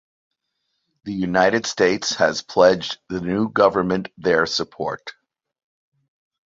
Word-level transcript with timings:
The 1.03 1.13
United 1.13 1.67
States 1.67 2.15
had 2.15 2.41
pledged 2.47 2.97
the 3.09 3.21
new 3.21 3.49
government 3.49 4.09
their 4.17 4.47
support. 4.47 5.11